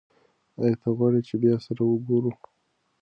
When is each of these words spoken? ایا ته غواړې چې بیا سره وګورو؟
ایا 0.61 0.75
ته 0.81 0.87
غواړې 0.97 1.21
چې 1.27 1.35
بیا 1.41 1.55
سره 1.65 1.81
وګورو؟ 1.85 2.31